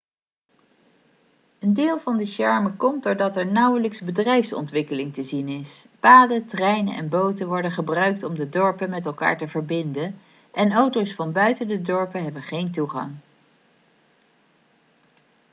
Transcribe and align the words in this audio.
een 1.59 1.73
deel 1.73 1.99
van 1.99 2.17
de 2.17 2.25
charme 2.25 2.73
komt 2.75 3.03
doordat 3.03 3.35
er 3.35 3.45
nauwelijks 3.51 4.01
bedrijfsontwikkeling 4.01 5.13
te 5.13 5.23
zien 5.23 5.47
is 5.47 5.85
paden 5.99 6.45
treinen 6.47 6.95
en 6.95 7.09
boten 7.09 7.47
worden 7.47 7.71
gebruikt 7.71 8.23
om 8.23 8.35
de 8.35 8.49
dorpen 8.49 8.89
met 8.89 9.05
elkaar 9.05 9.37
te 9.37 9.47
verbinden 9.47 10.15
en 10.51 10.71
auto's 10.71 11.13
van 11.15 11.31
buiten 11.31 11.67
de 11.67 11.81
dorpen 11.81 12.23
hebben 12.23 12.43
geen 12.43 12.71
toegang 12.71 13.13